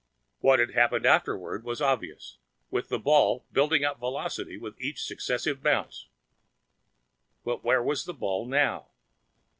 What 0.39 0.57
had 0.57 0.71
happened 0.73 1.05
afterward 1.05 1.63
was 1.63 1.79
obvious, 1.79 2.39
with 2.71 2.89
the 2.89 2.97
ball 2.97 3.45
building 3.51 3.83
up 3.85 3.99
velocity 3.99 4.57
with 4.57 4.73
every 4.81 4.93
successive 4.95 5.61
bounce. 5.61 6.07
But 7.45 7.63
where 7.63 7.83
was 7.83 8.05
the 8.05 8.13
ball 8.15 8.47
now? 8.47 8.87